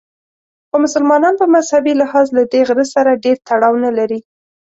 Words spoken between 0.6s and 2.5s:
خو مسلمانان په مذهبي لحاظ له